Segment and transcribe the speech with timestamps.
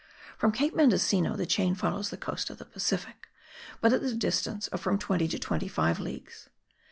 [0.35, 3.27] From Cape Mendocino the chain follows the coast of the Pacific,
[3.81, 6.49] but at the distance of from twenty to twenty five leagues.